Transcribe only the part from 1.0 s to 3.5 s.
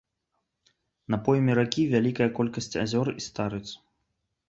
На пойме ракі вялікая колькасць азёр і